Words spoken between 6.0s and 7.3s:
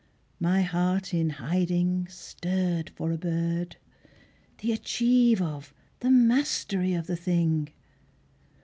mastery of the